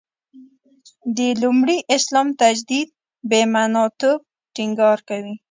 د 1.17 1.19
لومړي 1.41 1.77
اسلام 1.95 2.27
تجدید 2.41 2.89
«بې 3.29 3.41
معنا» 3.53 3.83
توب 3.99 4.19
ټینګار 4.55 4.99
کوي. 5.09 5.35